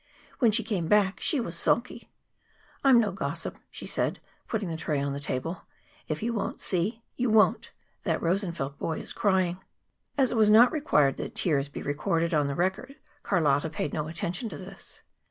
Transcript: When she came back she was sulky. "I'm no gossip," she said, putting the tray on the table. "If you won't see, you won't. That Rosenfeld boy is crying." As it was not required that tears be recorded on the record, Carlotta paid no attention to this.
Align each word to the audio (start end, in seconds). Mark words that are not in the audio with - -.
When 0.39 0.49
she 0.51 0.63
came 0.63 0.87
back 0.87 1.19
she 1.19 1.39
was 1.39 1.55
sulky. 1.55 2.09
"I'm 2.83 2.99
no 2.99 3.11
gossip," 3.11 3.59
she 3.69 3.85
said, 3.85 4.19
putting 4.47 4.67
the 4.69 4.75
tray 4.75 4.99
on 4.99 5.13
the 5.13 5.19
table. 5.19 5.61
"If 6.07 6.23
you 6.23 6.33
won't 6.33 6.59
see, 6.59 7.03
you 7.17 7.29
won't. 7.29 7.71
That 8.01 8.19
Rosenfeld 8.19 8.79
boy 8.79 8.97
is 8.99 9.13
crying." 9.13 9.59
As 10.17 10.31
it 10.31 10.37
was 10.37 10.49
not 10.49 10.71
required 10.71 11.17
that 11.17 11.35
tears 11.35 11.69
be 11.69 11.83
recorded 11.83 12.33
on 12.33 12.47
the 12.47 12.55
record, 12.55 12.95
Carlotta 13.21 13.69
paid 13.69 13.93
no 13.93 14.07
attention 14.07 14.49
to 14.49 14.57
this. 14.57 15.03